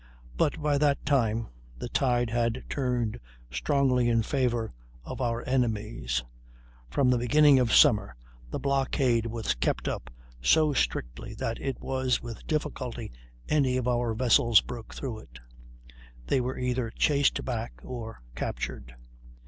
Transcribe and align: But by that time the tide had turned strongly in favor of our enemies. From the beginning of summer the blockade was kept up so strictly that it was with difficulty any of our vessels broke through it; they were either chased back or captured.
But 0.35 0.59
by 0.59 0.79
that 0.79 1.05
time 1.05 1.49
the 1.77 1.87
tide 1.87 2.31
had 2.31 2.63
turned 2.69 3.19
strongly 3.51 4.09
in 4.09 4.23
favor 4.23 4.73
of 5.03 5.21
our 5.21 5.47
enemies. 5.47 6.23
From 6.89 7.11
the 7.11 7.19
beginning 7.19 7.59
of 7.59 7.71
summer 7.71 8.15
the 8.49 8.57
blockade 8.57 9.27
was 9.27 9.53
kept 9.53 9.87
up 9.87 10.09
so 10.41 10.73
strictly 10.73 11.35
that 11.35 11.61
it 11.61 11.79
was 11.79 12.19
with 12.19 12.47
difficulty 12.47 13.11
any 13.47 13.77
of 13.77 13.87
our 13.87 14.15
vessels 14.15 14.59
broke 14.59 14.95
through 14.95 15.19
it; 15.19 15.39
they 16.25 16.41
were 16.41 16.57
either 16.57 16.89
chased 16.89 17.45
back 17.45 17.73
or 17.83 18.23
captured. 18.33 18.95